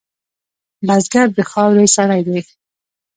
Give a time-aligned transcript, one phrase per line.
[0.87, 2.39] بزګر د خاورې سړی دی